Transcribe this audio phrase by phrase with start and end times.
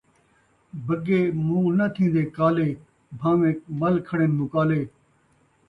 [0.85, 2.67] بگے مول ناں تھیندے کالے،
[3.19, 4.81] بھانویں مل کھڑن مکالے